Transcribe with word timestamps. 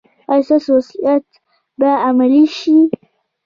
ایا 0.31 0.45
ستاسو 0.47 0.69
وصیت 0.77 1.25
به 1.79 1.89
عملي 2.07 2.43
شي؟ 2.57 2.77